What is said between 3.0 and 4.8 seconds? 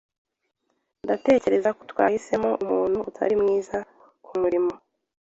utari mwiza kumurimo.